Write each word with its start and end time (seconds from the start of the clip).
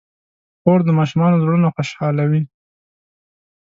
خور 0.61 0.79
د 0.85 0.89
ماشومانو 0.99 1.41
زړونه 1.43 1.67
خوشحالوي. 1.75 2.41